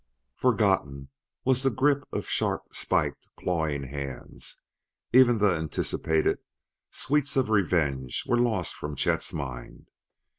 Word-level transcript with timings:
Forgotten 0.35 1.09
was 1.45 1.61
the 1.61 1.69
grip 1.69 2.05
of 2.11 2.27
sharp 2.27 2.73
spiked, 2.73 3.27
clawing 3.37 3.83
hands; 3.83 4.59
even 5.13 5.37
the 5.37 5.53
anticipated 5.53 6.39
sweets 6.89 7.35
of 7.35 7.51
revenge 7.51 8.23
were 8.25 8.39
lost 8.39 8.73
from 8.73 8.95
Chet's 8.95 9.31
mind. 9.31 9.89